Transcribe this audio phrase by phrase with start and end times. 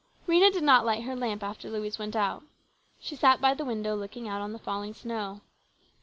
[0.27, 2.41] Rhena did not light her lamp after Louise went out.
[2.99, 5.41] She sat by the window, looking out on the falling snow.